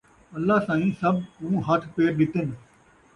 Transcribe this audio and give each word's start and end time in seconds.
اللہ 0.35 0.53
سئیں 0.67 0.91
سب 1.01 1.15
کوں 1.37 1.55
ہتھ 1.67 1.85
پیر 1.95 2.11
ݙتن 2.17 2.47